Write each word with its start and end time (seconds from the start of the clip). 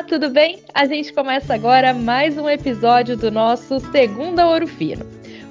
Olá, 0.00 0.08
tudo 0.08 0.30
bem? 0.30 0.60
A 0.72 0.86
gente 0.86 1.12
começa 1.12 1.52
agora 1.52 1.92
mais 1.92 2.38
um 2.38 2.48
episódio 2.48 3.18
do 3.18 3.30
nosso 3.30 3.78
Segunda 3.92 4.46
Ouro 4.46 4.66
Fino. 4.66 5.04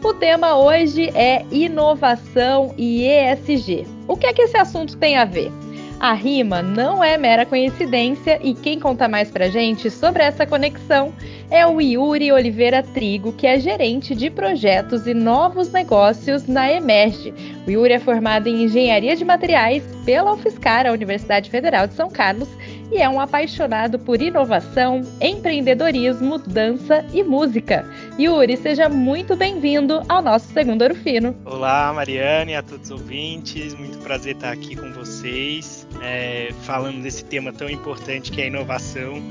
O 0.04 0.12
tema 0.12 0.58
hoje 0.58 1.12
é 1.14 1.46
inovação 1.52 2.74
e 2.76 3.06
ESG. 3.06 3.86
O 4.08 4.18
que 4.18 4.26
é 4.26 4.34
que 4.34 4.42
esse 4.42 4.58
assunto 4.58 4.98
tem 4.98 5.18
a 5.18 5.24
ver? 5.24 5.52
A 6.00 6.14
rima 6.14 6.64
não 6.64 7.04
é 7.04 7.16
mera 7.16 7.46
coincidência 7.46 8.40
e 8.42 8.56
quem 8.56 8.80
conta 8.80 9.08
mais 9.08 9.30
pra 9.30 9.50
gente 9.50 9.92
sobre 9.92 10.24
essa 10.24 10.48
conexão 10.48 11.14
é 11.52 11.66
o 11.66 11.82
Yuri 11.82 12.32
Oliveira 12.32 12.84
Trigo, 12.84 13.34
que 13.34 13.48
é 13.48 13.60
gerente 13.60 14.14
de 14.14 14.30
projetos 14.30 15.08
e 15.08 15.14
novos 15.14 15.72
negócios 15.72 16.48
na 16.48 16.72
Emerge. 16.72 17.34
O 17.66 17.72
Yuri 17.72 17.94
é 17.94 18.00
formado 18.00 18.48
em 18.48 18.64
Engenharia 18.64 19.16
de 19.16 19.26
Materiais 19.26 19.84
pela 20.06 20.34
UFSCar, 20.34 20.86
a 20.86 20.92
Universidade 20.92 21.50
Federal 21.50 21.88
de 21.88 21.96
São 21.96 22.10
Carlos, 22.10 22.48
e 22.92 22.98
é 22.98 23.10
um 23.10 23.20
apaixonado 23.20 23.98
por 24.00 24.22
inovação, 24.22 25.02
empreendedorismo, 25.22 26.38
dança 26.40 27.06
e 27.14 27.24
música. 27.24 27.86
Yuri, 28.20 28.58
seja 28.58 28.88
muito 28.88 29.36
bem-vindo 29.36 30.02
ao 30.08 30.22
nosso 30.22 30.52
segundo 30.54 30.82
Ouro 30.84 30.96
Fino. 30.96 31.36
Olá, 31.46 31.92
Mariane, 31.94 32.56
a 32.56 32.64
todos 32.64 32.92
os 32.92 33.02
ouvintes, 33.02 33.74
muito 33.76 33.98
prazer 34.00 34.36
estar 34.36 34.52
aqui 34.52 34.76
com 34.76 34.92
vocês, 34.94 35.88
é, 36.02 36.50
falando 36.62 37.02
desse 37.02 37.24
tema 37.26 37.52
tão 37.52 37.70
importante 37.70 38.32
que 38.32 38.42
é 38.42 38.46
a 38.46 38.48
inovação, 38.48 39.22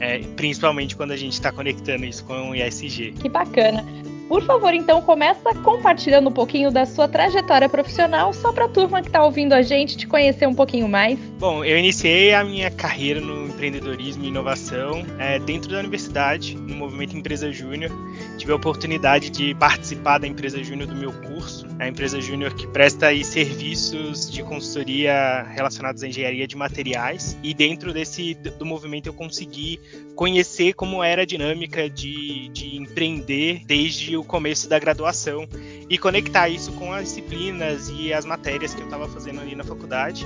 é, 0.00 0.18
principalmente 0.36 0.96
quando 0.96 1.12
a 1.12 1.16
gente 1.16 1.34
está 1.34 1.52
conectando 1.52 2.04
isso 2.04 2.24
com 2.24 2.50
o 2.50 2.54
ISG. 2.54 3.12
Que 3.12 3.28
bacana. 3.28 3.84
Por 4.28 4.44
favor, 4.44 4.74
então, 4.74 5.00
começa 5.00 5.54
compartilhando 5.64 6.28
um 6.28 6.32
pouquinho 6.32 6.70
da 6.70 6.84
sua 6.84 7.08
trajetória 7.08 7.66
profissional, 7.66 8.32
só 8.34 8.52
para 8.52 8.66
a 8.66 8.68
turma 8.68 9.00
que 9.00 9.08
está 9.08 9.24
ouvindo 9.24 9.54
a 9.54 9.62
gente 9.62 9.96
te 9.96 10.06
conhecer 10.06 10.46
um 10.46 10.54
pouquinho 10.54 10.86
mais. 10.86 11.18
Bom, 11.38 11.64
eu 11.64 11.78
iniciei 11.78 12.34
a 12.34 12.44
minha 12.44 12.70
carreira 12.70 13.22
no 13.22 13.37
empreendedorismo 13.58 14.24
e 14.24 14.28
inovação 14.28 15.04
é, 15.18 15.38
dentro 15.40 15.70
da 15.70 15.80
universidade, 15.80 16.56
no 16.56 16.76
movimento 16.76 17.16
Empresa 17.16 17.50
Júnior. 17.50 17.90
Tive 18.38 18.52
a 18.52 18.54
oportunidade 18.54 19.30
de 19.30 19.52
participar 19.56 20.18
da 20.18 20.28
Empresa 20.28 20.62
Júnior 20.62 20.86
do 20.86 20.94
meu 20.94 21.12
curso, 21.12 21.66
a 21.78 21.88
Empresa 21.88 22.20
Júnior 22.20 22.54
que 22.54 22.68
presta 22.68 23.08
aí 23.08 23.24
serviços 23.24 24.30
de 24.30 24.44
consultoria 24.44 25.42
relacionados 25.42 26.04
à 26.04 26.08
engenharia 26.08 26.46
de 26.46 26.56
materiais. 26.56 27.36
E 27.42 27.52
dentro 27.52 27.92
desse 27.92 28.34
do 28.34 28.64
movimento 28.64 29.06
eu 29.08 29.12
consegui 29.12 29.80
conhecer 30.14 30.74
como 30.74 31.02
era 31.02 31.22
a 31.22 31.26
dinâmica 31.26 31.90
de, 31.90 32.48
de 32.50 32.76
empreender 32.76 33.62
desde 33.66 34.16
o 34.16 34.22
começo 34.22 34.68
da 34.68 34.78
graduação 34.78 35.48
e 35.90 35.98
conectar 35.98 36.48
isso 36.48 36.70
com 36.72 36.92
as 36.92 37.08
disciplinas 37.08 37.90
e 37.90 38.12
as 38.12 38.24
matérias 38.24 38.72
que 38.72 38.80
eu 38.80 38.84
estava 38.84 39.08
fazendo 39.08 39.40
ali 39.40 39.56
na 39.56 39.64
faculdade. 39.64 40.24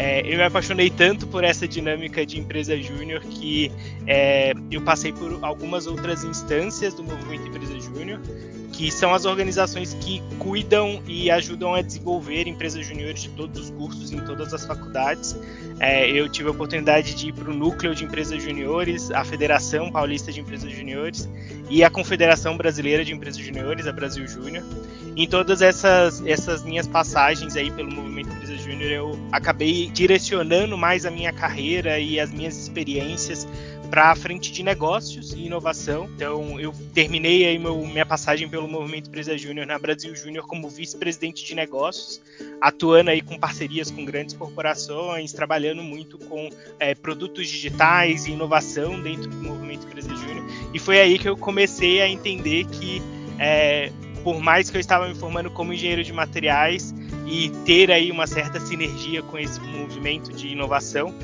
É, 0.00 0.20
eu 0.20 0.36
me 0.36 0.44
apaixonei 0.44 0.90
tanto 0.90 1.26
por 1.26 1.42
essa 1.42 1.66
dinâmica 1.66 2.24
de 2.24 2.38
empresa 2.38 2.80
júnior 2.80 3.20
que 3.20 3.68
é, 4.06 4.52
eu 4.70 4.80
passei 4.80 5.12
por 5.12 5.40
algumas 5.42 5.88
outras 5.88 6.22
instâncias 6.22 6.94
do 6.94 7.02
movimento 7.02 7.48
Empresa 7.48 7.80
Júnior 7.80 8.20
que 8.78 8.92
são 8.92 9.12
as 9.12 9.24
organizações 9.24 9.92
que 9.94 10.22
cuidam 10.38 11.02
e 11.04 11.32
ajudam 11.32 11.74
a 11.74 11.82
desenvolver 11.82 12.46
empresas 12.46 12.86
juniores 12.86 13.22
de 13.22 13.28
todos 13.30 13.64
os 13.64 13.70
cursos 13.70 14.12
em 14.12 14.20
todas 14.20 14.54
as 14.54 14.64
faculdades. 14.64 15.36
É, 15.80 16.08
eu 16.08 16.28
tive 16.28 16.48
a 16.48 16.52
oportunidade 16.52 17.16
de 17.16 17.30
ir 17.30 17.32
para 17.32 17.50
o 17.50 17.52
núcleo 17.54 17.92
de 17.92 18.04
empresas 18.04 18.40
juniores, 18.40 19.10
a 19.10 19.24
Federação 19.24 19.90
Paulista 19.90 20.30
de 20.30 20.40
Empresas 20.40 20.70
Juniores 20.70 21.28
e 21.68 21.82
a 21.82 21.90
Confederação 21.90 22.56
Brasileira 22.56 23.04
de 23.04 23.12
Empresas 23.12 23.44
Juniores, 23.44 23.84
a 23.88 23.92
Brasil 23.92 24.28
Júnior. 24.28 24.62
Em 25.16 25.26
todas 25.26 25.60
essas, 25.60 26.24
essas 26.24 26.62
minhas 26.62 26.86
passagens 26.86 27.56
aí 27.56 27.72
pelo 27.72 27.90
movimento 27.90 28.30
Empresas 28.30 28.62
Júnior, 28.62 28.92
eu 28.92 29.18
acabei 29.32 29.90
direcionando 29.92 30.78
mais 30.78 31.04
a 31.04 31.10
minha 31.10 31.32
carreira 31.32 31.98
e 31.98 32.20
as 32.20 32.30
minhas 32.30 32.56
experiências 32.56 33.44
para 33.90 34.10
a 34.10 34.16
frente 34.16 34.52
de 34.52 34.62
negócios 34.62 35.32
e 35.32 35.46
inovação. 35.46 36.08
Então, 36.14 36.60
eu 36.60 36.72
terminei 36.92 37.46
aí 37.46 37.58
meu, 37.58 37.84
minha 37.86 38.04
passagem 38.04 38.48
pelo 38.48 38.68
Movimento 38.68 39.08
Empresa 39.08 39.36
Júnior 39.36 39.66
na 39.66 39.78
Brasil 39.78 40.14
Júnior 40.14 40.46
como 40.46 40.68
vice-presidente 40.68 41.44
de 41.44 41.54
negócios, 41.54 42.20
atuando 42.60 43.10
aí 43.10 43.22
com 43.22 43.38
parcerias 43.38 43.90
com 43.90 44.04
grandes 44.04 44.34
corporações, 44.34 45.32
trabalhando 45.32 45.82
muito 45.82 46.18
com 46.18 46.50
é, 46.78 46.94
produtos 46.94 47.48
digitais 47.48 48.26
e 48.26 48.32
inovação 48.32 49.00
dentro 49.00 49.30
do 49.30 49.36
Movimento 49.36 49.86
Empresa 49.86 50.14
Júnior. 50.14 50.46
E 50.74 50.78
foi 50.78 51.00
aí 51.00 51.18
que 51.18 51.28
eu 51.28 51.36
comecei 51.36 52.02
a 52.02 52.08
entender 52.08 52.66
que, 52.66 53.02
é, 53.38 53.90
por 54.22 54.40
mais 54.40 54.68
que 54.68 54.76
eu 54.76 54.80
estava 54.80 55.08
me 55.08 55.14
formando 55.14 55.50
como 55.50 55.72
engenheiro 55.72 56.04
de 56.04 56.12
materiais 56.12 56.94
e 57.26 57.50
ter 57.64 57.90
aí 57.90 58.10
uma 58.10 58.26
certa 58.26 58.60
sinergia 58.60 59.22
com 59.22 59.38
esse 59.38 59.60
movimento 59.60 60.32
de 60.32 60.48
inovação, 60.48 61.14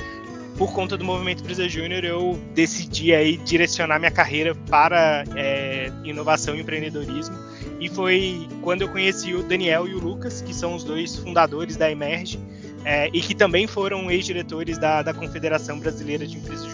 por 0.57 0.73
conta 0.73 0.97
do 0.97 1.05
movimento 1.05 1.43
Empresa 1.43 1.69
Júnior, 1.69 2.05
eu 2.05 2.39
decidi 2.55 3.13
aí 3.15 3.37
direcionar 3.39 3.99
minha 3.99 4.11
carreira 4.11 4.55
para 4.55 5.25
é, 5.35 5.91
inovação 6.05 6.55
e 6.55 6.61
empreendedorismo. 6.61 7.37
E 7.81 7.89
foi 7.89 8.49
quando 8.63 8.83
eu 8.83 8.89
conheci 8.89 9.35
o 9.35 9.43
Daniel 9.43 9.89
e 9.89 9.95
o 9.95 9.99
Lucas, 9.99 10.41
que 10.41 10.55
são 10.55 10.75
os 10.75 10.85
dois 10.85 11.17
fundadores 11.17 11.77
da 11.77 11.91
Emerge, 11.91 12.39
é, 12.85 13.09
e 13.13 13.21
que 13.21 13.35
também 13.35 13.67
foram 13.67 14.11
ex-diretores 14.11 14.79
da, 14.79 15.03
da 15.03 15.13
Confederação 15.13 15.79
Brasileira 15.79 16.27
de 16.27 16.37
Empresas 16.37 16.67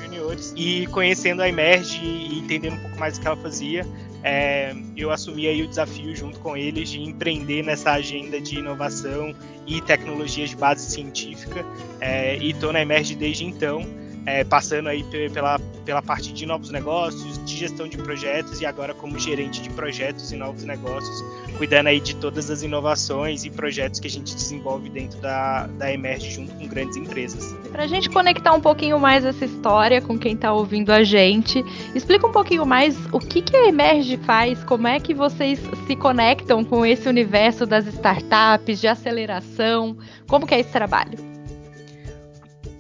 E 0.57 0.87
conhecendo 0.89 1.43
a 1.43 1.49
Emerge 1.49 2.01
e 2.05 2.39
entendendo 2.39 2.75
um 2.75 2.81
pouco 2.81 2.99
mais 2.99 3.17
o 3.17 3.21
que 3.21 3.27
ela 3.27 3.37
fazia, 3.37 3.87
é, 4.23 4.75
eu 4.97 5.11
assumi 5.11 5.47
aí 5.47 5.63
o 5.63 5.69
desafio 5.69 6.15
junto 6.15 6.39
com 6.41 6.57
eles 6.57 6.91
de 6.91 7.01
empreender 7.01 7.63
nessa 7.63 7.93
agenda 7.93 8.41
de 8.41 8.59
inovação 8.59 9.35
e 9.67 9.81
tecnologias 9.81 10.51
de 10.51 10.57
base 10.57 10.91
científica 10.91 11.65
é, 12.01 12.37
e 12.37 12.51
estou 12.51 12.73
na 12.73 12.83
Emerge 12.83 13.15
desde 13.15 13.45
então 13.45 13.83
é, 14.27 14.45
passando 14.45 14.89
aí 14.89 15.03
pela, 15.33 15.59
pela 15.91 16.01
parte 16.01 16.33
de 16.33 16.47
novos 16.47 16.71
negócios, 16.71 17.45
de 17.45 17.57
gestão 17.57 17.89
de 17.89 17.99
projetos 17.99 18.61
e 18.61 18.65
agora 18.65 18.95
como 18.95 19.19
gerente 19.19 19.61
de 19.61 19.69
projetos 19.71 20.31
e 20.31 20.37
novos 20.37 20.63
negócios, 20.63 21.25
cuidando 21.59 21.89
aí 21.89 21.99
de 21.99 22.15
todas 22.15 22.49
as 22.49 22.63
inovações 22.63 23.45
e 23.45 23.51
projetos 23.51 23.99
que 23.99 24.07
a 24.07 24.11
gente 24.11 24.33
desenvolve 24.33 24.89
dentro 24.89 25.19
da, 25.19 25.67
da 25.67 25.93
Emerge 25.93 26.31
junto 26.31 26.55
com 26.55 26.69
grandes 26.69 26.97
empresas. 26.97 27.53
Para 27.73 27.83
a 27.83 27.87
gente 27.89 28.09
conectar 28.09 28.53
um 28.53 28.61
pouquinho 28.61 29.01
mais 29.01 29.25
essa 29.25 29.45
história 29.45 30.01
com 30.01 30.17
quem 30.17 30.35
está 30.35 30.53
ouvindo 30.53 30.93
a 30.93 31.03
gente, 31.03 31.61
explica 31.93 32.25
um 32.25 32.33
pouquinho 32.33 32.65
mais 32.65 32.97
o 33.11 33.19
que, 33.19 33.43
que 33.43 33.57
a 33.57 33.67
Emerge 33.67 34.17
faz, 34.19 34.63
como 34.63 34.87
é 34.87 35.01
que 35.01 35.13
vocês 35.13 35.59
se 35.89 35.97
conectam 35.97 36.63
com 36.63 36.87
esse 36.87 37.09
universo 37.09 37.67
das 37.67 37.85
startups, 37.89 38.81
de 38.81 38.87
aceleração, 38.87 39.97
como 40.29 40.47
que 40.47 40.55
é 40.55 40.61
esse 40.61 40.71
trabalho? 40.71 41.30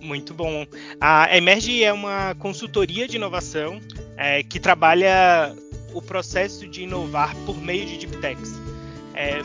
Muito 0.00 0.32
bom. 0.32 0.66
A 1.00 1.36
Emerge 1.36 1.84
é 1.84 1.92
uma 1.92 2.34
consultoria 2.36 3.06
de 3.06 3.16
inovação 3.16 3.80
é, 4.16 4.42
que 4.42 4.58
trabalha 4.58 5.54
o 5.92 6.00
processo 6.00 6.66
de 6.66 6.82
inovar 6.82 7.34
por 7.44 7.60
meio 7.60 7.86
de 7.86 7.98
deep 7.98 8.16
techs. 8.18 8.58
É, 9.14 9.42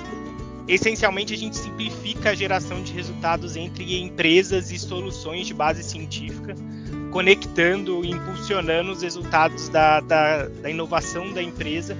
essencialmente, 0.67 1.33
a 1.33 1.37
gente 1.37 1.57
simplifica 1.57 2.31
a 2.31 2.35
geração 2.35 2.81
de 2.81 2.93
resultados 2.93 3.55
entre 3.55 4.01
empresas 4.01 4.71
e 4.71 4.79
soluções 4.79 5.45
de 5.45 5.53
base 5.53 5.83
científica, 5.83 6.55
conectando 7.11 8.05
e 8.05 8.11
impulsionando 8.11 8.91
os 8.91 9.01
resultados 9.01 9.67
da, 9.69 9.99
da, 9.99 10.47
da 10.47 10.69
inovação 10.69 11.33
da 11.33 11.43
empresa 11.43 11.97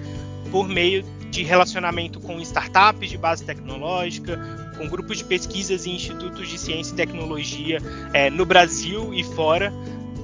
por 0.51 0.67
meio 0.69 1.03
de 1.29 1.43
relacionamento 1.43 2.19
com 2.21 2.39
startups 2.39 3.09
de 3.09 3.17
base 3.17 3.43
tecnológica, 3.43 4.39
com 4.77 4.87
grupos 4.87 5.17
de 5.17 5.23
pesquisas 5.23 5.85
e 5.85 5.91
institutos 5.91 6.47
de 6.47 6.57
ciência 6.57 6.93
e 6.93 6.95
tecnologia 6.95 7.79
é, 8.13 8.29
no 8.29 8.45
Brasil 8.45 9.13
e 9.13 9.23
fora, 9.23 9.71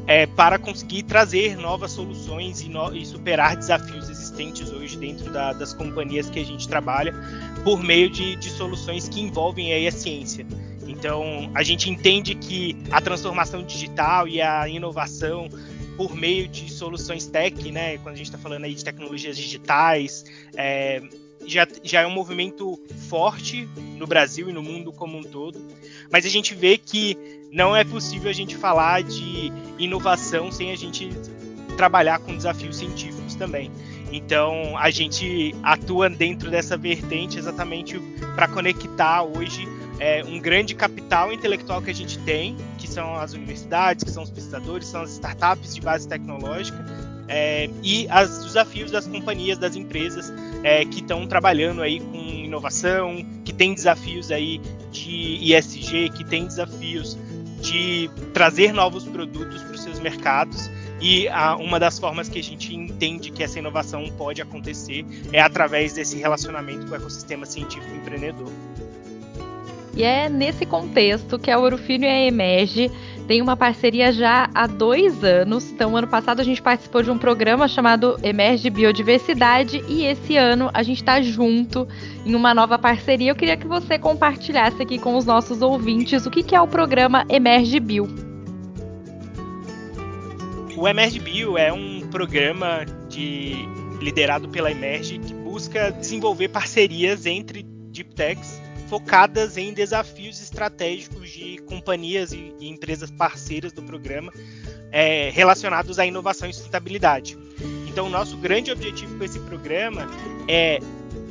é, 0.07 0.25
para 0.25 0.57
conseguir 0.57 1.03
trazer 1.03 1.55
novas 1.57 1.91
soluções 1.91 2.61
e, 2.61 2.69
no, 2.69 2.95
e 2.95 3.05
superar 3.05 3.55
desafios 3.55 4.09
existentes 4.09 4.71
hoje 4.71 4.97
dentro 4.97 5.31
da, 5.31 5.53
das 5.53 5.73
companhias 5.73 6.29
que 6.29 6.39
a 6.39 6.45
gente 6.45 6.67
trabalha, 6.67 7.13
por 7.63 7.81
meio 7.83 8.09
de, 8.09 8.35
de 8.35 8.49
soluções 8.49 9.07
que 9.07 9.21
envolvem 9.21 9.73
aí 9.73 9.87
a 9.87 9.91
ciência. 9.91 10.45
Então, 10.87 11.49
a 11.55 11.63
gente 11.63 11.89
entende 11.89 12.35
que 12.35 12.75
a 12.91 12.99
transformação 12.99 13.63
digital 13.63 14.27
e 14.27 14.41
a 14.41 14.67
inovação 14.67 15.47
por 15.95 16.15
meio 16.15 16.47
de 16.47 16.69
soluções 16.69 17.27
tech, 17.27 17.71
né, 17.71 17.97
quando 17.99 18.15
a 18.15 18.17
gente 18.17 18.27
está 18.27 18.37
falando 18.37 18.65
aí 18.65 18.73
de 18.73 18.83
tecnologias 18.83 19.37
digitais, 19.37 20.25
é, 20.55 21.01
já, 21.45 21.67
já 21.83 22.01
é 22.01 22.07
um 22.07 22.11
movimento 22.11 22.79
forte 23.09 23.67
no 23.97 24.07
Brasil 24.07 24.49
e 24.49 24.53
no 24.53 24.61
mundo 24.61 24.91
como 24.91 25.17
um 25.17 25.23
todo, 25.23 25.59
mas 26.11 26.25
a 26.25 26.29
gente 26.29 26.55
vê 26.55 26.77
que 26.77 27.17
não 27.51 27.75
é 27.75 27.83
possível 27.83 28.29
a 28.29 28.33
gente 28.33 28.55
falar 28.55 29.03
de 29.03 29.51
inovação 29.77 30.51
sem 30.51 30.71
a 30.71 30.75
gente 30.75 31.09
trabalhar 31.75 32.19
com 32.19 32.35
desafios 32.35 32.77
científicos 32.77 33.35
também. 33.35 33.71
Então 34.11 34.77
a 34.77 34.89
gente 34.89 35.55
atua 35.63 36.09
dentro 36.09 36.51
dessa 36.51 36.77
vertente 36.77 37.37
exatamente 37.37 37.99
para 38.35 38.47
conectar 38.47 39.23
hoje 39.23 39.67
é, 39.99 40.23
um 40.23 40.39
grande 40.39 40.73
capital 40.73 41.31
intelectual 41.31 41.79
que 41.81 41.91
a 41.91 41.93
gente 41.93 42.17
tem, 42.19 42.57
que 42.77 42.87
são 42.87 43.15
as 43.15 43.33
universidades, 43.33 44.03
que 44.03 44.09
são 44.09 44.23
os 44.23 44.31
pesquisadores, 44.31 44.87
são 44.87 45.03
as 45.03 45.11
startups 45.11 45.75
de 45.75 45.81
base 45.81 46.07
tecnológica, 46.07 46.83
é, 47.27 47.69
e 47.83 48.07
os 48.11 48.45
desafios 48.45 48.89
das 48.89 49.07
companhias, 49.07 49.59
das 49.59 49.75
empresas 49.75 50.33
é, 50.63 50.85
que 50.85 50.99
estão 50.99 51.25
trabalhando 51.27 51.81
aí 51.81 51.99
com 51.99 52.17
inovação, 52.17 53.25
que 53.43 53.53
tem 53.53 53.73
desafios 53.73 54.31
aí 54.31 54.59
de 54.91 55.39
ISG, 55.41 56.09
que 56.09 56.23
tem 56.23 56.45
desafios 56.45 57.17
de 57.61 58.09
trazer 58.33 58.73
novos 58.73 59.05
produtos 59.05 59.61
para 59.61 59.75
os 59.75 59.83
seus 59.83 59.99
mercados 59.99 60.69
E 60.99 61.27
a, 61.29 61.55
uma 61.55 61.79
das 61.79 61.97
formas 61.97 62.29
que 62.29 62.37
a 62.37 62.43
gente 62.43 62.75
entende 62.75 63.31
que 63.31 63.43
essa 63.43 63.57
inovação 63.57 64.05
pode 64.17 64.39
acontecer 64.39 65.03
é 65.33 65.41
através 65.41 65.93
desse 65.93 66.17
relacionamento 66.17 66.85
com 66.85 66.93
o 66.93 66.95
ecossistema 66.95 67.45
científico 67.45 67.95
empreendedor. 67.95 68.51
E 69.95 70.03
é 70.03 70.29
nesse 70.29 70.65
contexto 70.65 71.37
que 71.39 71.49
a 71.49 71.59
Orofino 71.59 72.05
a 72.05 72.25
Emerge 72.25 72.91
tem 73.31 73.41
uma 73.41 73.55
parceria 73.55 74.11
já 74.11 74.49
há 74.53 74.67
dois 74.67 75.23
anos. 75.23 75.71
Então, 75.71 75.95
ano 75.95 76.05
passado 76.05 76.41
a 76.41 76.43
gente 76.43 76.61
participou 76.61 77.01
de 77.01 77.09
um 77.09 77.17
programa 77.17 77.65
chamado 77.65 78.19
Emerge 78.21 78.69
Biodiversidade 78.69 79.81
e 79.87 80.03
esse 80.03 80.35
ano 80.35 80.69
a 80.73 80.83
gente 80.83 80.97
está 80.97 81.21
junto 81.21 81.87
em 82.25 82.35
uma 82.35 82.53
nova 82.53 82.77
parceria. 82.77 83.31
Eu 83.31 83.35
queria 83.35 83.55
que 83.55 83.65
você 83.65 83.97
compartilhasse 83.97 84.83
aqui 84.83 84.99
com 84.99 85.15
os 85.15 85.23
nossos 85.23 85.61
ouvintes 85.61 86.25
o 86.25 86.29
que, 86.29 86.43
que 86.43 86.53
é 86.53 86.59
o 86.59 86.67
programa 86.67 87.25
Emerge 87.29 87.79
Bio. 87.79 88.05
O 90.75 90.85
Emerge 90.85 91.19
Bio 91.19 91.57
é 91.57 91.71
um 91.71 92.01
programa 92.11 92.83
de, 93.07 93.65
liderado 94.01 94.49
pela 94.49 94.69
Emerge 94.69 95.19
que 95.19 95.33
busca 95.33 95.89
desenvolver 95.89 96.49
parcerias 96.49 97.25
entre 97.25 97.63
deep 97.63 98.13
techs 98.13 98.60
focadas 98.91 99.55
em 99.55 99.73
desafios 99.73 100.41
estratégicos 100.41 101.29
de 101.29 101.59
companhias 101.59 102.33
e, 102.33 102.53
e 102.59 102.67
empresas 102.67 103.09
parceiras 103.09 103.71
do 103.71 103.81
programa 103.81 104.33
é, 104.91 105.29
relacionados 105.29 105.97
à 105.97 106.05
inovação 106.05 106.49
e 106.49 106.53
sustentabilidade. 106.53 107.37
Então, 107.87 108.07
o 108.07 108.09
nosso 108.09 108.35
grande 108.35 108.69
objetivo 108.69 109.17
com 109.17 109.23
esse 109.23 109.39
programa 109.39 110.09
é 110.45 110.79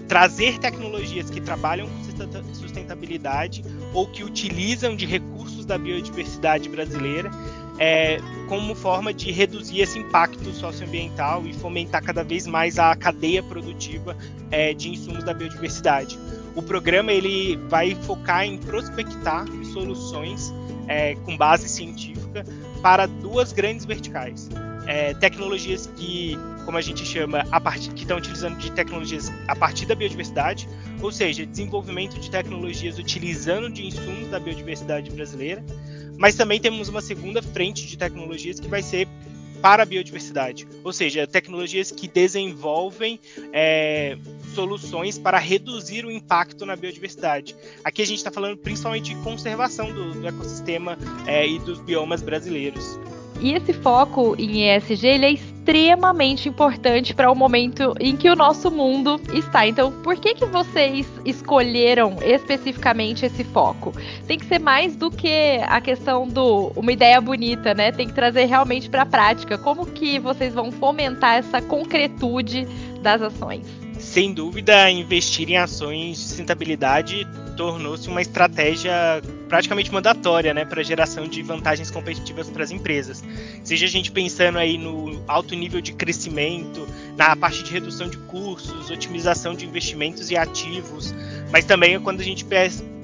trazer 0.09 0.59
tecnologias 0.59 1.29
que 1.29 1.39
trabalham 1.39 1.87
com 1.87 2.55
sustentabilidade 2.55 3.63
ou 3.93 4.07
que 4.07 4.25
utilizam 4.25 4.97
de 4.97 5.05
recursos 5.05 5.67
da 5.67 5.77
biodiversidade 5.77 6.67
brasileira 6.67 7.31
é, 7.79 8.21
como 8.49 8.75
forma 8.75 9.13
de 9.13 9.31
reduzir 9.31 9.81
esse 9.81 9.99
impacto 9.99 10.51
socioambiental 10.55 11.47
e 11.47 11.53
fomentar 11.53 12.03
cada 12.03 12.25
vez 12.25 12.47
mais 12.47 12.79
a 12.79 12.97
cadeia 12.97 13.43
produtiva 13.43 14.17
é, 14.51 14.73
de 14.73 14.89
insumos 14.89 15.25
da 15.25 15.35
biodiversidade. 15.35 16.19
O 16.55 16.63
programa 16.63 17.13
ele 17.13 17.57
vai 17.69 17.95
focar 17.95 18.45
em 18.45 18.59
prospectar 18.59 19.47
soluções 19.73 20.53
é, 20.89 21.15
com 21.15 21.37
base 21.37 21.69
científica 21.69 22.45
para 22.83 23.07
duas 23.07 23.53
grandes 23.53 23.85
verticais. 23.85 24.49
É, 24.87 25.15
tecnologias 25.15 25.89
que, 25.95 26.37
como 26.65 26.77
a 26.77 26.81
gente 26.81 27.05
chama, 27.05 27.45
a 27.53 27.61
partir, 27.61 27.93
que 27.93 28.03
estão 28.03 28.19
utilizando 28.19 28.59
de 28.59 28.73
tecnologias 28.73 29.31
a 29.47 29.55
partir 29.55 29.87
da 29.87 29.95
biodiversidade, 29.95 30.69
ou 31.01 31.13
seja, 31.13 31.47
desenvolvimento 31.47 32.19
de 32.19 32.29
tecnologias 32.29 32.99
utilizando 32.99 33.71
de 33.71 33.87
insumos 33.87 34.29
da 34.29 34.41
biodiversidade 34.41 35.11
brasileira, 35.11 35.65
mas 36.19 36.35
também 36.35 36.61
temos 36.61 36.89
uma 36.89 37.01
segunda 37.01 37.41
frente 37.41 37.87
de 37.87 37.97
tecnologias 37.97 38.59
que 38.59 38.67
vai 38.67 38.83
ser 38.83 39.07
para 39.63 39.83
a 39.83 39.87
biodiversidade, 39.87 40.67
ou 40.83 40.93
seja, 40.93 41.27
tecnologias 41.27 41.93
que 41.93 42.09
desenvolvem 42.09 43.21
é, 43.53 44.17
soluções 44.51 45.19
para 45.19 45.39
reduzir 45.39 46.05
o 46.05 46.11
impacto 46.11 46.67
na 46.67 46.77
biodiversidade. 46.77 47.57
Aqui 47.85 48.03
a 48.03 48.07
gente 48.07 48.19
está 48.19 48.31
falando 48.31 48.57
principalmente 48.57 49.15
de 49.15 49.23
conservação 49.23 49.93
do, 49.93 50.13
do 50.13 50.27
ecossistema 50.27 50.99
é, 51.27 51.47
e 51.47 51.59
dos 51.59 51.81
biomas 51.81 52.23
brasileiros. 52.23 52.99
E 53.41 53.55
esse 53.55 53.73
foco 53.73 54.37
em 54.39 54.69
ESG 54.69 55.07
ele 55.07 55.27
é 55.27 55.33
extremamente 55.33 56.47
importante 56.47 57.15
para 57.15 57.31
o 57.31 57.35
momento 57.35 57.95
em 57.99 58.15
que 58.15 58.29
o 58.29 58.37
nosso 58.37 58.71
mundo 58.71 59.19
está. 59.33 59.67
Então, 59.67 59.91
por 60.03 60.17
que, 60.17 60.35
que 60.35 60.45
vocês 60.45 61.07
escolheram 61.25 62.17
especificamente 62.21 63.25
esse 63.25 63.43
foco? 63.45 63.95
Tem 64.27 64.39
que 64.39 64.45
ser 64.45 64.59
mais 64.59 64.95
do 64.95 65.11
que 65.11 65.59
a 65.67 65.81
questão 65.81 66.29
do 66.29 66.71
uma 66.77 66.93
ideia 66.93 67.19
bonita, 67.19 67.73
né? 67.73 67.91
Tem 67.91 68.09
que 68.09 68.15
trazer 68.15 68.45
realmente 68.45 68.91
para 68.91 69.03
a 69.03 69.07
prática. 69.07 69.57
Como 69.57 69.87
que 69.87 70.19
vocês 70.19 70.53
vão 70.53 70.71
fomentar 70.71 71.37
essa 71.37 71.63
concretude 71.63 72.67
das 73.01 73.23
ações? 73.23 73.90
Sem 74.01 74.33
dúvida, 74.33 74.91
investir 74.91 75.49
em 75.51 75.57
ações 75.57 76.17
de 76.17 76.25
sustentabilidade 76.25 77.27
tornou-se 77.57 78.09
uma 78.09 78.23
estratégia 78.23 78.93
praticamente 79.49 79.93
mandatória 79.93 80.55
né, 80.55 80.65
para 80.65 80.81
a 80.81 80.83
geração 80.83 81.29
de 81.29 81.43
vantagens 81.43 81.91
competitivas 81.91 82.49
para 82.49 82.65
as 82.65 82.71
empresas. 82.71 83.23
Seja 83.63 83.85
a 83.85 83.89
gente 83.89 84.11
pensando 84.11 84.57
aí 84.57 84.79
no 84.79 85.23
alto 85.29 85.55
nível 85.55 85.83
de 85.83 85.93
crescimento, 85.93 86.89
na 87.17 87.37
parte 87.37 87.63
de 87.63 87.71
redução 87.71 88.09
de 88.09 88.17
custos, 88.17 88.91
otimização 88.91 89.55
de 89.55 89.67
investimentos 89.67 90.31
e 90.31 90.37
ativos, 90.37 91.15
mas 91.53 91.67
também 91.67 92.01
quando 92.01 92.21
a 92.21 92.25
gente 92.25 92.47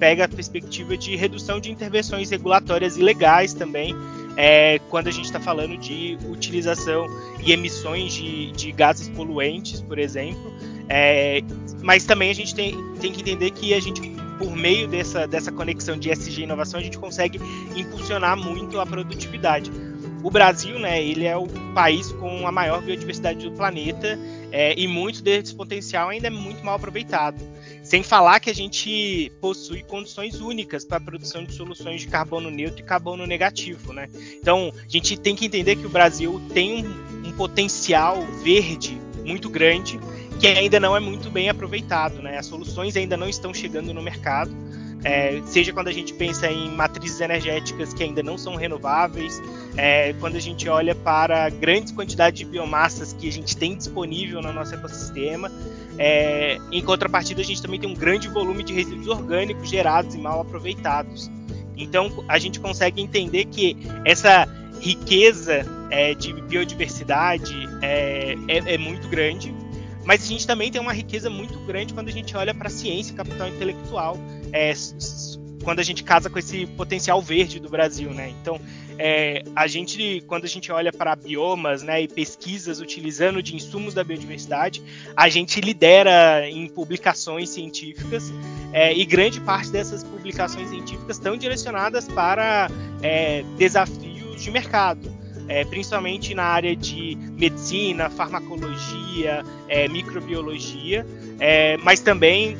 pega 0.01 0.25
a 0.25 0.29
perspectiva 0.29 0.97
de 0.97 1.15
redução 1.17 1.61
de 1.61 1.71
intervenções 1.71 2.31
regulatórias 2.31 2.97
ilegais 2.97 3.53
também, 3.53 3.95
é, 4.39 4.79
quando 4.91 5.09
a 5.09 5.11
gente 5.11 5.27
está 5.27 5.41
falando 5.41 5.77
de 5.77 6.19
utilização 6.29 7.07
e 7.45 7.53
emissões 7.53 8.15
de, 8.15 8.53
de 8.53 8.73
gases 8.73 9.09
poluentes, 9.09 9.81
por 9.81 9.99
exemplo. 9.99 10.53
É, 10.89 11.41
mas 11.83 12.05
também 12.05 12.31
a 12.31 12.35
gente 12.35 12.55
tem, 12.55 12.77
tem 13.01 13.13
que 13.13 13.21
entender 13.21 13.51
que 13.51 13.75
a 13.75 13.81
gente 13.81 14.17
por 14.39 14.55
meio 14.55 14.87
dessa, 14.87 15.27
dessa 15.27 15.51
conexão 15.51 15.97
de 15.97 16.11
SG 16.11 16.41
e 16.41 16.45
inovação, 16.45 16.79
a 16.79 16.83
gente 16.83 16.99
consegue 16.99 17.41
impulsionar 17.75 18.37
muito 18.37 18.79
a 18.79 18.87
produtividade. 18.87 19.71
O 20.23 20.31
Brasil, 20.31 20.79
né, 20.79 21.03
ele 21.03 21.25
é 21.25 21.37
o 21.37 21.47
país 21.73 22.11
com 22.13 22.47
a 22.47 22.53
maior 22.53 22.83
biodiversidade 22.83 23.49
do 23.49 23.55
planeta 23.55 24.19
é, 24.51 24.75
e 24.79 24.89
muito 24.89 25.23
desse 25.23 25.55
potencial 25.55 26.09
ainda 26.09 26.27
é 26.27 26.31
muito 26.31 26.65
mal 26.65 26.75
aproveitado. 26.75 27.41
Sem 27.83 28.03
falar 28.03 28.41
que 28.41 28.51
a 28.51 28.55
gente 28.55 29.31
possui 29.41 29.85
condições 29.85 30.41
únicas 30.41 30.85
para 30.85 30.97
a 30.97 31.01
produção 31.01 31.45
de 31.45 31.53
soluções 31.53 32.01
de 32.01 32.09
carbono 32.09 32.51
neutro 32.51 32.81
e 32.81 32.83
carbono 32.83 33.25
negativo, 33.25 33.93
né? 33.93 34.09
Então, 34.41 34.73
a 34.75 34.89
gente 34.89 35.17
tem 35.17 35.37
que 35.37 35.47
entender 35.47 35.77
que 35.77 35.87
o 35.87 35.91
Brasil 35.91 36.41
tem 36.53 36.85
um, 36.85 37.29
um 37.29 37.33
potencial 37.33 38.21
verde 38.43 38.99
muito 39.25 39.49
grande 39.49 40.01
que 40.39 40.47
ainda 40.47 40.79
não 40.79 40.97
é 40.97 41.01
muito 41.01 41.31
bem 41.31 41.49
aproveitado. 41.49 42.23
Né? 42.23 42.39
As 42.39 42.47
soluções 42.47 42.97
ainda 42.97 43.17
não 43.17 43.29
estão 43.29 43.53
chegando 43.53 43.93
no 43.93 44.03
mercado, 44.03 44.55
é, 45.05 45.41
seja 45.47 45.73
quando 45.73 45.89
a 45.89 45.93
gente 45.93 46.13
pensa 46.15 46.51
em 46.51 46.69
matrizes 46.75 47.21
energéticas 47.21 47.95
que 47.95 48.03
ainda 48.03 48.23
não 48.23 48.37
são 48.37 48.57
renováveis, 48.57 49.41
é, 49.77 50.13
quando 50.15 50.37
a 50.37 50.41
gente 50.41 50.69
olha 50.69 50.95
para 50.95 51.49
grandes 51.49 51.93
quantidades 51.93 52.41
de 52.41 52.45
biomassas 52.45 53.13
que 53.13 53.29
a 53.29 53.33
gente 53.33 53.57
tem 53.57 53.77
disponível 53.77 54.43
no 54.43 54.53
nosso 54.53 54.75
ecossistema. 54.75 55.51
É, 55.99 56.59
em 56.73 56.83
contrapartida, 56.83 57.41
a 57.41 57.45
gente 57.45 57.63
também 57.63 57.79
tem 57.79 57.89
um 57.89 57.95
grande 57.95 58.29
volume 58.29 58.65
de 58.65 58.73
resíduos 58.73 59.07
orgânicos 59.07 59.69
gerados 59.69 60.15
e 60.15 60.19
mal 60.19 60.41
aproveitados. 60.41 61.31
Então, 61.77 62.25
a 62.27 62.39
gente 62.39 62.59
consegue 62.59 63.01
entender 63.01 63.45
que 63.45 63.77
essa 64.05 64.49
riqueza 64.81 65.65
é, 65.91 66.15
de 66.15 66.33
biodiversidade 66.33 67.55
é, 67.83 68.35
é, 68.49 68.75
é 68.75 68.79
muito 68.79 69.09
grande 69.09 69.55
mas 70.07 70.23
a 70.23 70.27
gente 70.27 70.47
também 70.47 70.71
tem 70.71 70.81
uma 70.81 70.93
riqueza 70.93 71.29
muito 71.29 71.59
grande 71.67 71.93
quando 71.93 72.09
a 72.09 72.13
gente 72.13 72.35
olha 72.37 72.55
para 72.55 72.69
a 72.69 72.71
ciência 72.71 73.15
capital 73.15 73.49
intelectual, 73.49 74.17
é, 74.53 74.73
quando 75.65 75.81
a 75.81 75.83
gente 75.83 76.05
casa 76.05 76.31
com 76.31 76.39
esse 76.39 76.65
potencial 76.65 77.21
verde 77.21 77.59
do 77.59 77.69
Brasil, 77.69 78.11
né? 78.15 78.33
Então, 78.41 78.61
é, 78.99 79.43
a 79.55 79.67
gente, 79.67 80.23
quando 80.29 80.45
a 80.45 80.49
gente 80.49 80.71
olha 80.71 80.93
para 80.93 81.17
biomas 81.17 81.83
né, 81.83 82.03
e 82.03 82.09
pesquisas 82.09 82.81
utilizando 82.81 83.43
de 83.43 83.57
insumos 83.57 83.93
da 83.93 84.05
biodiversidade, 84.05 84.81
a 85.17 85.29
gente 85.29 85.61
lidera 85.61 86.49
em 86.49 86.69
publicações 86.69 87.51
científicas 87.51 88.33
é, 88.73 88.97
e 88.97 89.05
grande 89.05 89.41
parte 89.41 89.71
dessas 89.71 90.05
publicações 90.05 90.69
científicas 90.69 91.17
estão 91.17 91.37
direcionadas 91.37 92.07
para 92.07 92.71
é, 93.03 93.43
desafios 93.59 94.41
de 94.41 94.51
mercado 94.53 95.17
é, 95.49 95.65
principalmente 95.65 96.35
na 96.35 96.45
área 96.45 96.75
de 96.75 97.17
medicina, 97.17 98.11
farmacologia, 98.11 99.45
é, 99.69 99.89
microbiologia, 99.89 101.07
é, 101.39 101.77
mas 101.79 102.01
também 102.01 102.57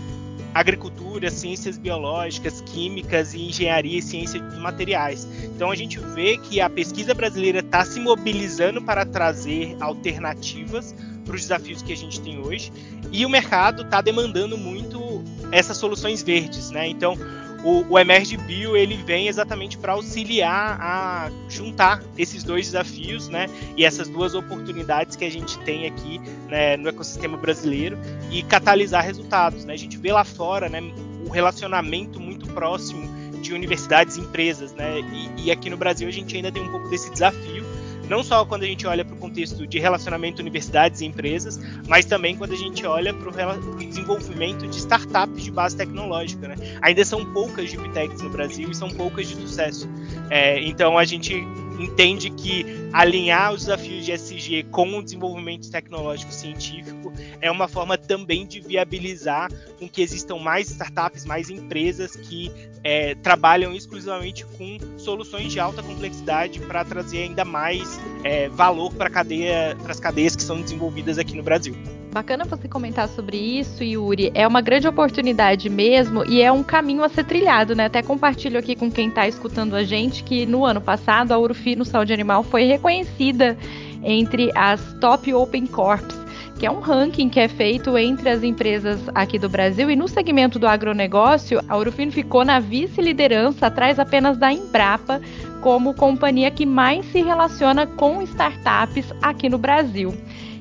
agricultura, 0.55 1.31
ciências 1.31 1.77
biológicas, 1.77 2.63
químicas 2.63 3.35
e 3.35 3.43
engenharia 3.49 3.99
e 3.99 4.03
ciência 4.03 4.41
dos 4.41 4.59
materiais. 4.59 5.29
Então 5.45 5.71
a 5.71 5.77
gente 5.77 5.99
vê 5.99 6.39
que 6.39 6.61
a 6.61 6.71
pesquisa 6.71 7.13
brasileira 7.13 7.59
está 7.59 7.85
se 7.85 8.01
mobilizando 8.01 8.81
para 8.81 9.05
trazer 9.05 9.77
alternativas 9.81 10.95
para 11.27 11.35
os 11.35 11.43
desafios 11.43 11.83
que 11.83 11.93
a 11.93 11.97
gente 11.97 12.21
tem 12.21 12.41
hoje 12.41 12.73
e 13.13 13.27
o 13.27 13.29
mercado 13.29 13.83
está 13.83 14.01
demandando 14.01 14.57
muito 14.57 15.23
essas 15.53 15.77
soluções 15.77 16.23
verdes, 16.23 16.71
né? 16.71 16.89
Então 16.89 17.19
o, 17.67 17.85
o 17.89 17.99
Emerge 17.99 18.37
Bio 18.37 18.77
ele 18.77 18.97
vem 18.97 19.27
exatamente 19.27 19.77
para 19.77 19.95
auxiliar 19.95 20.79
a 20.81 21.29
juntar 21.49 22.01
esses 22.17 22.45
dois 22.45 22.67
desafios, 22.67 23.29
né, 23.29 23.49
e 23.77 23.85
essas 23.85 24.09
duas 24.09 24.37
oportunidades 24.37 25.17
que 25.17 25.25
a 25.25 25.31
gente 25.31 25.59
tem 25.61 25.85
aqui 25.85 26.21
né, 26.49 26.77
no 26.77 26.89
ecossistema 26.89 27.37
brasileiro 27.37 27.99
e 28.31 28.45
catalisar 28.45 29.03
resultados. 29.03 29.65
Né? 29.65 29.75
A 29.75 29.77
gente 29.77 29.99
vê 29.99 30.13
lá 30.13 30.23
fora, 30.23 30.69
né, 30.69 30.81
o 31.27 31.29
relacionamento 31.29 32.21
muito 32.21 32.47
próximo 32.53 33.05
de 33.43 33.53
universidades 33.53 34.17
e 34.17 34.21
empresas, 34.21 34.73
né, 34.73 35.01
e, 35.01 35.47
e 35.47 35.51
aqui 35.51 35.69
no 35.69 35.77
Brasil 35.77 36.07
a 36.07 36.13
gente 36.13 36.37
ainda 36.37 36.53
tem 36.53 36.63
um 36.63 36.71
pouco 36.71 36.89
desse 36.89 37.11
desafio 37.11 37.65
não 38.09 38.23
só 38.23 38.45
quando 38.45 38.63
a 38.63 38.67
gente 38.67 38.87
olha 38.87 39.05
para 39.05 39.15
o 39.15 39.19
contexto 39.19 39.67
de 39.67 39.79
relacionamento 39.79 40.41
universidades 40.41 41.01
e 41.01 41.07
empresas, 41.07 41.59
mas 41.89 42.05
também 42.05 42.37
quando 42.37 42.53
a 42.53 42.57
gente 42.57 42.85
olha 42.87 43.13
para 43.13 43.29
o 43.29 43.77
desenvolvimento 43.77 44.67
de 44.67 44.79
startups 44.79 45.43
de 45.43 45.51
base 45.51 45.77
tecnológica. 45.77 46.49
Né? 46.49 46.57
Ainda 46.83 47.05
são 47.05 47.25
poucas 47.33 47.71
de 47.71 47.77
no 47.77 48.31
Brasil 48.31 48.71
e 48.71 48.75
são 48.75 48.89
poucas 48.89 49.29
de 49.29 49.35
sucesso. 49.35 49.89
É, 50.31 50.61
então 50.61 50.99
a 50.99 51.05
gente 51.05 51.47
entende 51.79 52.31
que 52.31 52.65
alinhar 52.93 53.53
os 53.53 53.63
desafios 53.63 54.05
de 54.05 54.13
SG 54.13 54.65
com 54.71 54.99
o 54.99 55.03
desenvolvimento 55.03 55.71
tecnológico 55.71 56.33
científico 56.33 57.13
é 57.41 57.51
uma 57.51 57.69
forma 57.69 57.99
também 57.99 58.47
de 58.47 58.61
viabilizar 58.61 59.51
com 59.79 59.89
que 59.89 60.03
existam 60.03 60.37
mais 60.37 60.71
startups, 60.71 61.25
mais 61.25 61.51
empresas 61.51 62.17
que 62.17 62.51
é, 62.83 63.15
trabalham 63.17 63.75
exclusivamente 63.75 64.45
com 64.57 64.79
soluções 64.99 65.53
de 65.53 65.61
alta 65.61 65.83
complexidade 65.83 66.61
para 66.61 66.85
trazer 66.85 67.25
ainda 67.25 67.45
mais 67.45 68.01
é, 68.25 68.49
valor 68.49 68.93
para 68.95 69.11
cadeia, 69.11 69.77
as 69.89 70.01
cadeias 70.01 70.37
que 70.37 70.43
são 70.43 70.61
desenvolvidas 70.61 71.19
aqui 71.19 71.37
no 71.37 71.43
Brasil. 71.43 71.75
Bacana 72.17 72.47
você 72.47 72.67
comentar 72.67 73.11
sobre 73.11 73.37
isso, 73.37 73.85
Yuri. 73.85 74.33
É 74.35 74.49
uma 74.49 74.63
grande 74.63 74.89
oportunidade 74.89 75.69
mesmo 75.69 76.25
e 76.25 76.41
é 76.41 76.51
um 76.51 76.63
caminho 76.63 77.05
a 77.05 77.11
ser 77.11 77.25
trilhado, 77.25 77.77
né? 77.77 77.85
Até 77.85 78.03
compartilho 78.03 78.59
aqui 78.59 78.75
com 78.75 78.91
quem 78.91 79.09
está 79.09 79.29
escutando 79.29 79.77
a 79.77 79.85
gente 79.85 80.25
que 80.25 80.47
no 80.47 80.65
ano 80.65 80.81
passado 80.81 81.33
a 81.33 81.39
Urufino 81.39 81.85
Saúde 81.85 82.15
Animal 82.15 82.43
foi 82.43 82.65
reconhecida 82.65 83.55
entre 84.03 84.51
as 84.55 84.81
Top 84.99 85.31
Open 85.35 85.67
Corps 85.67 86.27
que 86.59 86.65
é 86.65 86.71
um 86.71 86.81
ranking 86.81 87.29
que 87.29 87.39
é 87.39 87.49
feito 87.49 87.99
entre 87.99 88.31
as 88.31 88.43
empresas 88.43 88.99
aqui 89.15 89.39
do 89.39 89.47
Brasil. 89.47 89.91
E 89.91 89.95
no 89.95 90.09
segmento 90.09 90.59
do 90.59 90.67
agronegócio, 90.67 91.61
a 91.69 91.77
Urufino 91.77 92.11
ficou 92.11 92.47
na 92.47 92.59
vice-liderança, 92.59 93.67
atrás 93.67 93.99
apenas 93.99 94.39
da 94.39 94.51
Embrapa, 94.51 95.21
como 95.61 95.93
companhia 95.93 96.51
que 96.51 96.65
mais 96.65 97.05
se 97.13 97.21
relaciona 97.21 97.87
com 97.87 98.23
startups 98.23 99.13
aqui 99.21 99.51
no 99.51 99.59
Brasil. 99.59 100.15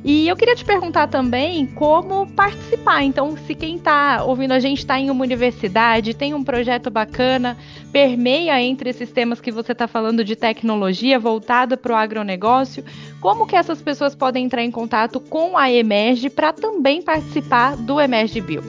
E 0.07 0.27
eu 0.27 0.35
queria 0.35 0.55
te 0.55 0.63
perguntar 0.63 1.07
também 1.07 1.65
como 1.65 2.27
participar. 2.27 3.01
Então, 3.01 3.35
se 3.35 3.55
quem 3.55 3.77
está 3.77 4.23
ouvindo 4.23 4.51
a 4.51 4.59
gente 4.59 4.77
está 4.77 4.99
em 4.99 5.09
uma 5.09 5.23
universidade, 5.23 6.13
tem 6.13 6.35
um 6.35 6.43
projeto 6.43 6.91
bacana, 6.91 7.57
permeia 7.91 8.61
entre 8.61 8.91
esses 8.91 9.09
temas 9.09 9.41
que 9.41 9.51
você 9.51 9.71
está 9.71 9.87
falando 9.87 10.23
de 10.23 10.35
tecnologia 10.35 11.17
voltada 11.17 11.75
para 11.75 11.91
o 11.91 11.95
agronegócio, 11.95 12.85
como 13.19 13.47
que 13.47 13.55
essas 13.55 13.81
pessoas 13.81 14.13
podem 14.13 14.45
entrar 14.45 14.63
em 14.63 14.69
contato 14.69 15.19
com 15.19 15.57
a 15.57 15.71
Emerge 15.71 16.29
para 16.29 16.53
também 16.53 17.01
participar 17.01 17.75
do 17.75 17.99
Emerge 17.99 18.39
Bio? 18.41 18.61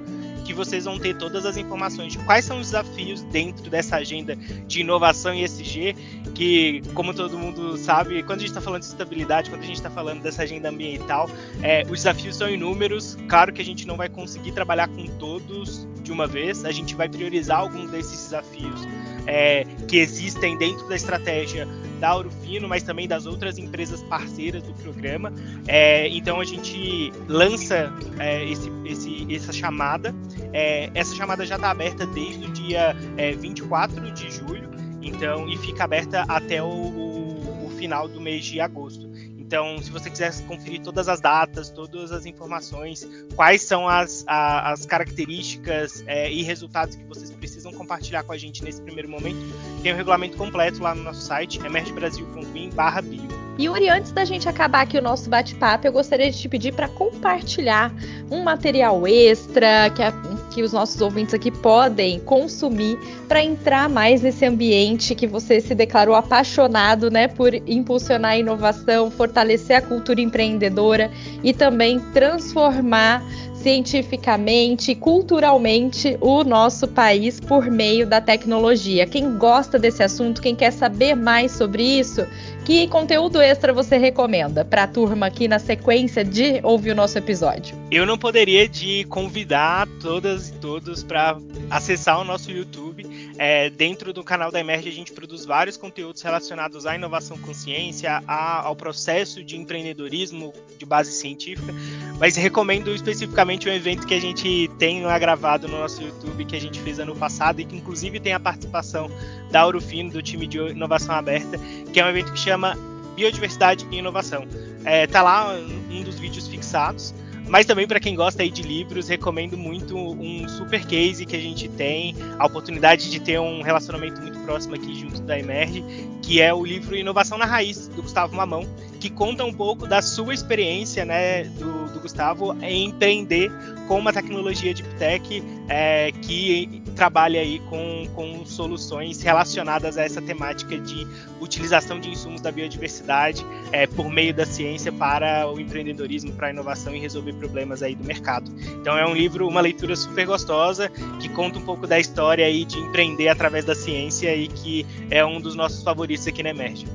que 0.50 0.54
vocês 0.54 0.86
vão 0.86 0.98
ter 0.98 1.16
todas 1.16 1.46
as 1.46 1.58
informações 1.58 2.14
de 2.14 2.18
quais 2.26 2.44
são 2.44 2.60
os 2.60 2.72
desafios 2.72 3.22
dentro 3.22 3.70
dessa 3.70 3.98
agenda 3.98 4.36
de 4.36 4.82
inovação 4.82 5.32
e 5.32 5.44
SG, 5.44 5.96
que, 6.34 6.82
como 6.96 7.14
todo 7.14 7.38
mundo 7.38 7.78
sabe, 7.78 8.24
quando 8.24 8.40
a 8.40 8.42
gente 8.42 8.50
está 8.50 8.60
falando 8.60 8.80
de 8.80 8.88
sustentabilidade, 8.88 9.52
quando 9.52 9.62
a 9.62 9.66
gente 9.68 9.76
está 9.76 9.92
falando 9.92 10.24
dessa 10.24 10.42
agenda 10.42 10.70
ambiental, 10.70 11.30
é, 11.62 11.84
os 11.84 12.00
desafios 12.00 12.36
são 12.36 12.50
inúmeros. 12.50 13.16
Claro 13.28 13.54
que 13.54 13.62
a 13.62 13.66
gente 13.66 13.86
não 13.86 13.96
vai 13.96 14.10
conseguir 14.10 14.52
trabalhar 14.52 14.88
com 14.88 15.06
todos 15.20 15.88
de 16.10 16.14
uma 16.14 16.26
vez, 16.26 16.66
a 16.66 16.72
gente 16.72 16.96
vai 16.96 17.08
priorizar 17.08 17.60
alguns 17.60 17.92
desses 17.92 18.24
desafios 18.24 18.82
é, 19.28 19.64
que 19.88 19.98
existem 19.98 20.58
dentro 20.58 20.90
da 20.90 20.96
estratégia 20.96 21.68
da 22.00 22.18
Urufino, 22.18 22.68
mas 22.68 22.82
também 22.82 23.08
das 23.08 23.28
outras 23.28 23.60
empresas 23.60 24.02
parceiras 24.04 24.64
do 24.64 24.74
programa. 24.74 25.32
É, 25.68 26.08
então 26.08 26.42
a 26.42 26.44
gente 26.44 27.14
lança 27.28 27.94
é, 28.18 28.44
esse, 28.44 28.72
esse, 28.86 29.36
essa 29.36 29.54
chamada. 29.54 30.16
É, 30.52 30.90
essa 30.96 31.16
chamada 31.16 31.46
já 31.46 31.58
está 31.58 31.70
aberta 31.70 32.08
desde 32.08 32.44
o 32.44 32.50
dia 32.50 32.96
24 33.38 34.08
é, 34.08 34.10
de 34.10 34.32
julho, 34.32 34.68
então 35.04 35.48
e 35.48 35.58
fica 35.58 35.84
aberta 35.84 36.26
até 36.28 36.64
o, 36.64 36.66
o, 36.66 37.68
o 37.68 37.70
final 37.78 38.08
do 38.08 38.20
mês 38.20 38.44
de 38.46 38.60
agosto. 38.60 39.09
Então, 39.50 39.82
se 39.82 39.90
você 39.90 40.12
quiser 40.12 40.32
conferir 40.46 40.80
todas 40.80 41.10
as 41.10 41.20
datas, 41.20 41.72
todas 41.72 42.12
as 42.12 42.28
informações, 42.28 43.10
quais 43.36 43.64
são 43.64 43.90
as, 43.90 44.24
a, 44.28 44.72
as 44.72 44.86
características 44.86 46.04
é, 46.06 46.32
e 46.32 46.44
resultados 46.44 46.96
que 46.96 47.04
vocês 47.06 47.32
precisam 47.32 47.74
compartilhar 47.74 48.22
com 48.22 48.32
a 48.32 48.38
gente 48.38 48.64
nesse 48.64 48.80
primeiro 48.80 49.10
momento, 49.10 49.40
tem 49.82 49.92
o 49.92 49.96
um 49.96 49.98
regulamento 49.98 50.38
completo 50.38 50.84
lá 50.84 50.94
no 50.94 51.02
nosso 51.02 51.22
site, 51.22 51.60
emergebrasil.in/bio. 51.66 53.28
Yuri, 53.60 53.90
antes 53.90 54.12
da 54.12 54.24
gente 54.24 54.48
acabar 54.48 54.84
aqui 54.84 55.00
o 55.00 55.02
nosso 55.02 55.28
bate-papo, 55.28 55.88
eu 55.88 55.92
gostaria 55.92 56.30
de 56.30 56.38
te 56.38 56.48
pedir 56.48 56.76
para 56.76 56.88
compartilhar 56.88 57.92
um 58.30 58.44
material 58.44 59.08
extra 59.08 59.90
que, 59.90 60.04
a, 60.04 60.12
que 60.60 60.64
os 60.64 60.74
nossos 60.74 61.00
ouvintes 61.00 61.34
aqui 61.34 61.50
podem 61.50 62.20
consumir 62.20 63.00
para 63.30 63.42
entrar 63.42 63.88
mais 63.88 64.22
nesse 64.22 64.46
ambiente 64.46 65.16
que 65.16 65.26
você 65.26 65.62
se 65.62 65.74
declarou 65.74 66.14
apaixonado, 66.14 67.10
né, 67.10 67.30
por 67.30 67.54
impulsionar 67.54 68.32
a 68.32 68.38
inovação, 68.38 69.10
fortalecer 69.10 69.78
a 69.78 69.82
cultura 69.82 70.20
empreendedora 70.20 71.10
e 71.42 71.54
também 71.54 71.98
transformar 72.12 73.24
cientificamente, 73.62 74.96
culturalmente 74.96 76.18
o 76.22 76.44
nosso 76.44 76.88
país 76.88 77.40
por 77.40 77.70
meio 77.70 78.08
da 78.08 78.22
tecnologia. 78.22 79.06
Quem 79.06 79.38
gosta 79.38 79.78
desse 79.78 80.02
assunto, 80.02 80.42
quem 80.42 80.56
quer 80.56 80.72
saber 80.72 81.16
mais 81.16 81.52
sobre 81.52 81.84
isso, 81.84 82.26
que 82.66 82.88
conteúdo 82.88 83.42
extra 83.42 83.74
você 83.74 83.98
recomenda 83.98 84.64
para 84.64 84.84
a 84.84 84.88
turma 84.88 85.26
aqui 85.26 85.48
na 85.48 85.60
sequência 85.60 86.24
de 86.24 86.60
ouvir 86.64 86.92
o 86.92 86.96
nosso 86.96 87.18
episódio? 87.18 87.76
Eu 87.92 88.06
não 88.06 88.18
poderia 88.18 88.68
de 88.68 89.04
convidar 89.06 89.88
todas 90.02 90.50
e 90.50 90.54
todos 90.54 91.04
para 91.04 91.38
acessar 91.70 92.20
o 92.20 92.24
nosso 92.24 92.52
YouTube. 92.52 93.09
É, 93.42 93.70
dentro 93.70 94.12
do 94.12 94.22
canal 94.22 94.52
da 94.52 94.60
Emerge 94.60 94.90
a 94.90 94.92
gente 94.92 95.14
produz 95.14 95.46
vários 95.46 95.78
conteúdos 95.78 96.22
relacionados 96.22 96.86
à 96.86 96.94
inovação 96.94 97.38
consciência, 97.38 98.22
a, 98.28 98.64
ao 98.66 98.76
processo 98.76 99.42
de 99.42 99.56
empreendedorismo 99.56 100.54
de 100.78 100.86
base 100.86 101.14
científica, 101.14 101.74
mas 102.20 102.36
recomendo 102.36 102.94
especificamente 102.94 103.70
um 103.70 103.72
evento 103.72 104.06
que 104.06 104.14
a 104.14 104.20
gente 104.20 104.70
tem 104.78 105.06
lá 105.06 105.18
gravado 105.18 105.70
no 105.70 105.80
nosso 105.80 106.04
YouTube 106.04 106.44
que 106.44 106.56
a 106.58 106.60
gente 106.60 106.82
fez 106.82 107.00
ano 107.00 107.16
passado 107.16 107.62
e 107.62 107.66
que 107.66 107.78
inclusive 107.78 108.20
tem 108.20 108.34
a 108.34 108.40
participação 108.42 109.10
da 109.50 109.66
Urufino, 109.66 110.12
do 110.12 110.22
time 110.22 110.46
de 110.46 110.58
inovação 110.58 111.16
aberta, 111.16 111.58
que 111.94 111.98
é 111.98 112.06
um 112.06 112.10
evento 112.10 112.34
que 112.34 112.40
chama 112.40 112.78
Biodiversidade 113.16 113.88
e 113.90 114.00
Inovação. 114.00 114.46
É, 114.84 115.08
tá 115.08 115.22
lá 115.22 115.54
um 115.90 116.04
dos 116.04 116.20
vídeos 116.20 116.46
fixados. 116.46 117.14
Mas 117.50 117.66
também 117.66 117.88
para 117.88 118.00
quem 118.00 118.16
gosta 118.16 118.44
aí 118.44 118.52
de 118.52 118.62
livros, 118.62 119.08
recomendo 119.08 119.58
muito 119.58 119.98
um 119.98 120.48
super 120.48 120.86
case 120.86 121.26
que 121.26 121.36
a 121.36 121.40
gente 121.40 121.68
tem, 121.68 122.16
a 122.38 122.46
oportunidade 122.46 123.10
de 123.10 123.20
ter 123.20 123.40
um 123.40 123.64
relacionamento 123.64 124.22
muito 124.22 124.38
próximo 124.40 124.76
aqui 124.76 124.94
junto 124.94 125.20
da 125.24 125.38
Emerge, 125.38 125.84
que 126.22 126.40
é 126.40 126.54
o 126.54 126.64
livro 126.64 126.96
Inovação 126.96 127.40
na 127.40 127.46
Raiz, 127.46 127.88
do 127.88 128.04
Gustavo 128.04 128.36
Mamão, 128.36 128.68
que 129.00 129.10
conta 129.10 129.44
um 129.44 129.54
pouco 129.54 129.88
da 129.88 130.02
sua 130.02 130.34
experiência, 130.34 131.04
né, 131.04 131.44
do, 131.44 131.88
do 131.92 132.00
Gustavo, 132.00 132.56
em 132.62 132.86
empreender 132.86 133.52
com 133.88 133.98
uma 133.98 134.14
tecnologia 134.14 134.74
de 134.74 134.84
tech 135.00 135.44
é, 135.68 136.12
que 136.12 136.79
trabalha 137.00 137.40
aí 137.40 137.60
com, 137.70 138.06
com 138.14 138.46
soluções 138.46 139.22
relacionadas 139.22 139.98
a 139.98 140.04
essa 140.04 140.22
temática 140.22 140.78
de 140.78 141.08
utilização 141.40 141.98
de 141.98 142.10
insumos 142.10 142.42
da 142.42 142.52
biodiversidade 142.52 143.46
é, 143.72 143.88
por 143.88 144.10
meio 144.10 144.34
da 144.34 144.46
ciência 144.46 144.92
para 144.92 145.50
o 145.50 145.62
empreendedorismo, 145.62 146.34
para 146.34 146.48
a 146.48 146.50
inovação 146.50 146.94
e 146.94 147.00
resolver 147.00 147.32
problemas 147.36 147.82
aí 147.82 147.96
do 147.96 148.04
mercado. 148.04 148.52
Então 148.82 148.98
é 148.98 149.08
um 149.08 149.14
livro, 149.14 149.48
uma 149.48 149.62
leitura 149.62 149.96
super 149.96 150.26
gostosa 150.26 150.90
que 151.22 151.30
conta 151.30 151.58
um 151.58 151.62
pouco 151.62 151.88
da 151.88 151.98
história 151.98 152.46
aí 152.46 152.66
de 152.66 152.78
empreender 152.78 153.30
através 153.30 153.64
da 153.64 153.74
ciência 153.74 154.36
e 154.36 154.50
que 154.50 154.86
é 155.10 155.24
um 155.24 155.40
dos 155.40 155.56
nossos 155.56 155.82
favoritos 155.82 156.28
aqui 156.28 156.44
na 156.44 156.50
Emerge. 156.50 156.86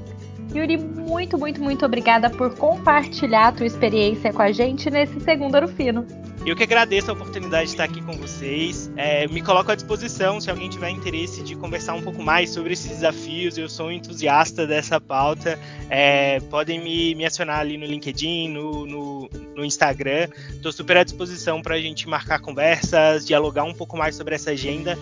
Yuri, 0.55 0.77
muito, 0.77 1.39
muito, 1.39 1.63
muito 1.63 1.87
obrigada 1.87 2.29
por 2.29 2.55
compartilhar 2.55 3.49
a 3.49 3.53
tua 3.53 3.65
experiência 3.65 4.35
com 4.35 4.43
a 4.43 4.53
gente 4.53 4.91
nesse 4.91 5.19
segundo 5.21 5.55
Ouro 5.55 5.69
Fino. 5.69 6.07
Eu 6.47 6.55
que 6.55 6.63
agradeço 6.63 7.11
a 7.11 7.15
oportunidade 7.15 7.65
de 7.65 7.71
estar 7.71 7.85
aqui 7.85 8.03
com 8.03 8.13
vocês. 8.19 8.91
É, 8.99 9.27
me 9.29 9.41
coloco 9.41 9.73
à 9.73 9.75
disposição 9.75 10.39
se 10.39 10.51
alguém 10.51 10.69
tiver 10.69 10.91
interesse 10.91 11.43
de 11.43 11.57
conversar 11.57 11.95
um 11.95 12.03
pouco 12.03 12.23
mais 12.23 12.51
sobre 12.51 12.75
esses 12.75 12.87
desafios. 12.87 13.57
Eu 13.57 13.67
sou 13.67 13.87
um 13.87 13.91
entusiasta 13.91 14.67
dessa 14.67 15.01
pauta. 15.01 15.59
É, 15.89 16.41
podem 16.51 16.85
me, 16.85 17.15
me 17.15 17.25
acionar 17.25 17.61
ali 17.61 17.79
no 17.79 17.87
LinkedIn, 17.87 18.51
no, 18.51 18.85
no, 18.85 19.31
no 19.57 19.65
Instagram. 19.65 20.29
Estou 20.51 20.71
super 20.71 20.99
à 20.99 21.05
disposição 21.05 21.63
para 21.63 21.77
a 21.77 21.81
gente 21.81 22.07
marcar 22.07 22.39
conversas, 22.41 23.27
dialogar 23.27 23.65
um 23.65 23.73
pouco 23.73 23.97
mais 23.97 24.15
sobre 24.15 24.35
essa 24.35 24.51
agenda 24.51 24.99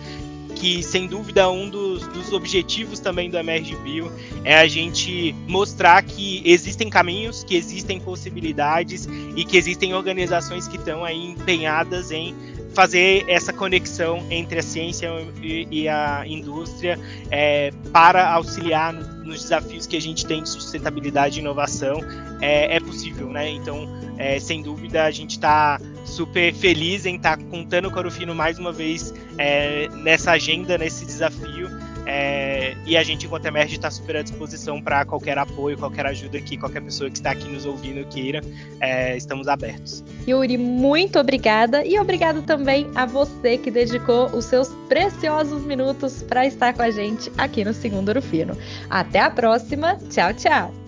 que 0.63 0.81
sem 0.81 1.07
dúvida 1.07 1.51
um 1.51 1.69
dos, 1.69 2.07
dos, 2.07 2.31
objetivos 2.31 2.97
também 2.97 3.29
do 3.29 3.37
Emerge 3.37 3.75
Bio 3.75 4.09
é 4.45 4.55
a 4.55 4.65
gente 4.65 5.35
mostrar 5.45 6.01
que 6.03 6.41
existem 6.45 6.89
caminhos, 6.89 7.43
que 7.43 7.57
existem 7.57 7.99
possibilidades 7.99 9.05
e 9.35 9.43
que 9.43 9.57
existem 9.57 9.93
organizações 9.93 10.65
que 10.65 10.77
estão 10.77 11.03
aí 11.03 11.31
empenhadas 11.31 12.11
em 12.11 12.33
fazer 12.73 13.25
essa 13.27 13.51
conexão 13.51 14.25
entre 14.29 14.59
a 14.59 14.63
ciência 14.63 15.09
e, 15.43 15.85
a 15.89 16.23
indústria 16.25 16.97
é, 17.29 17.71
para 17.91 18.31
auxiliar 18.31 18.93
no, 18.93 19.25
nos 19.25 19.41
desafios 19.41 19.85
que 19.85 19.97
a 19.97 20.01
gente 20.01 20.25
tem 20.25 20.43
de 20.43 20.49
sustentabilidade 20.49 21.39
e 21.39 21.41
inovação 21.41 21.99
é, 22.39 22.77
é 22.77 22.79
possível, 22.79 23.27
né? 23.27 23.49
Então, 23.49 23.85
é, 24.17 24.39
sem 24.39 24.61
dúvida, 24.61 25.03
a 25.03 25.11
gente 25.11 25.31
está 25.31 25.77
super 26.03 26.53
feliz 26.53 27.05
em 27.05 27.15
estar 27.15 27.37
tá 27.37 27.43
contando 27.49 27.89
com 27.89 27.97
a 27.97 27.99
Orofino 27.99 28.35
mais 28.35 28.59
uma 28.59 28.71
vez 28.71 29.13
é, 29.37 29.87
nessa 29.89 30.31
agenda, 30.31 30.77
nesse 30.77 31.05
desafio. 31.05 31.69
É, 32.05 32.75
e 32.85 32.97
a 32.97 33.03
gente, 33.03 33.25
enquanto 33.25 33.45
Emerge, 33.45 33.75
está 33.75 33.89
super 33.89 34.17
à 34.17 34.21
disposição 34.21 34.81
para 34.81 35.05
qualquer 35.05 35.37
apoio, 35.37 35.77
qualquer 35.77 36.05
ajuda 36.05 36.39
que 36.41 36.57
qualquer 36.57 36.81
pessoa 36.81 37.09
que 37.09 37.17
está 37.17 37.31
aqui 37.31 37.47
nos 37.47 37.65
ouvindo 37.65 38.05
queira. 38.07 38.41
É, 38.79 39.15
estamos 39.15 39.47
abertos. 39.47 40.03
Yuri, 40.27 40.57
muito 40.57 41.17
obrigada 41.17 41.85
e 41.85 41.97
obrigado 41.97 42.41
também 42.41 42.89
a 42.95 43.05
você 43.05 43.57
que 43.57 43.71
dedicou 43.71 44.27
os 44.27 44.45
seus 44.45 44.69
preciosos 44.89 45.63
minutos 45.63 46.23
para 46.23 46.45
estar 46.45 46.73
com 46.73 46.81
a 46.81 46.91
gente 46.91 47.31
aqui 47.37 47.63
no 47.63 47.73
Segundo 47.73 48.09
Ouro 48.09 48.21
Fino. 48.21 48.57
Até 48.89 49.19
a 49.19 49.29
próxima. 49.29 49.97
Tchau, 50.09 50.33
tchau. 50.33 50.82